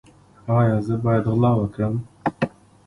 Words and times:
ایا 0.57 0.77
زه 0.87 0.95
باید 1.03 1.25
غلا 1.33 1.51
وکړم؟ 1.57 1.93